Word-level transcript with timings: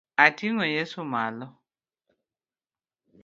Atingo 0.25 0.63
Yeso 0.75 1.01
malo. 1.13 1.47